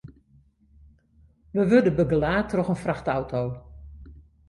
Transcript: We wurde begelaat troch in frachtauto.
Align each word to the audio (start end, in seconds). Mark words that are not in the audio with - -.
We 1.51 1.63
wurde 1.69 1.93
begelaat 1.99 2.49
troch 2.49 2.71
in 2.73 2.83
frachtauto. 2.85 3.41